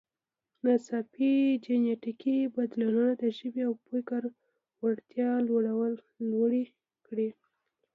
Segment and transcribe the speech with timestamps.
[0.63, 1.31] ناڅاپي
[1.63, 4.21] جینټیکي بدلونونو د ژبې او فکر
[4.81, 5.49] وړتیاوې
[6.31, 6.63] لوړې
[7.05, 7.29] کړې.